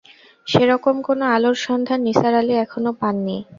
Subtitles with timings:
[0.47, 3.37] সেরকম কোনো আলোর সন্ধান নিসার আলি এখনো পান নি।